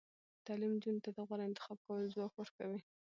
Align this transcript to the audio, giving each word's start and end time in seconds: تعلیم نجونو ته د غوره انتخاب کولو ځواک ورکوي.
تعلیم 0.45 0.71
نجونو 0.75 1.03
ته 1.05 1.09
د 1.13 1.17
غوره 1.27 1.43
انتخاب 1.45 1.77
کولو 1.85 2.13
ځواک 2.15 2.33
ورکوي. 2.37 2.81